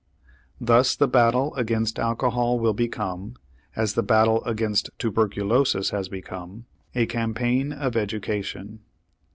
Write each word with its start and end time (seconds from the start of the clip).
Thus 0.59 0.95
the 0.95 1.07
battle 1.07 1.53
against 1.53 1.99
alcohol 1.99 2.57
will 2.57 2.73
become, 2.73 3.35
as 3.75 3.93
the 3.93 4.01
battle 4.01 4.43
against 4.45 4.89
tuberculosis 4.97 5.91
has 5.91 6.09
become, 6.09 6.65
a 6.95 7.05
campaign 7.05 7.71
of 7.71 7.95
education. 7.95 8.79